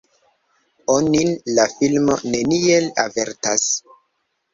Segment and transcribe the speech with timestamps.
[0.93, 3.69] Onin la filmo neniel avertas.